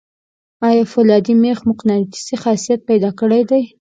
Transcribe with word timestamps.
آیا 0.67 0.83
فولادي 0.91 1.33
میخ 1.43 1.59
مقناطیسي 1.69 2.35
خاصیت 2.43 2.79
پیدا 2.89 3.09
کړی 3.19 3.41
دی؟ 3.49 3.61